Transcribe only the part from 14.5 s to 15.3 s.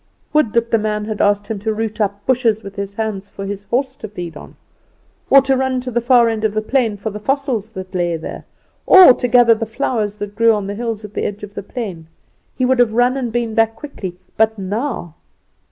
now!